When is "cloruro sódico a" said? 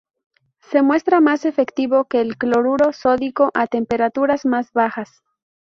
2.39-3.67